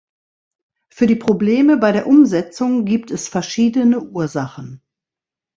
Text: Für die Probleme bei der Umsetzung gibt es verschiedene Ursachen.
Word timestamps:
Für 0.89 1.05
die 1.05 1.15
Probleme 1.15 1.77
bei 1.77 1.91
der 1.91 2.07
Umsetzung 2.07 2.85
gibt 2.85 3.11
es 3.11 3.27
verschiedene 3.27 3.99
Ursachen. 4.01 4.81